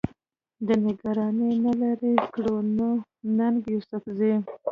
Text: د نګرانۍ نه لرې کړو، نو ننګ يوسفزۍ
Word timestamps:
د 0.67 0.69
نګرانۍ 0.85 1.51
نه 1.65 1.73
لرې 1.81 2.13
کړو، 2.33 2.55
نو 2.77 2.89
ننګ 3.37 3.57
يوسفزۍ 3.73 4.33